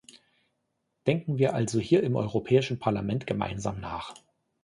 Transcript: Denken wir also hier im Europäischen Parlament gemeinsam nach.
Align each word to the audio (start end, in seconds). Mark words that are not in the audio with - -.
Denken 1.05 1.37
wir 1.37 1.53
also 1.53 1.79
hier 1.79 2.01
im 2.01 2.15
Europäischen 2.15 2.79
Parlament 2.79 3.27
gemeinsam 3.27 3.79
nach. 3.79 4.15